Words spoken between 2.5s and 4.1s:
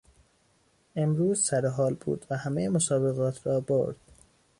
مسابقات را برد.